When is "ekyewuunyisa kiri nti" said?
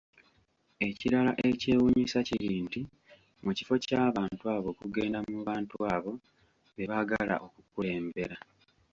1.49-2.81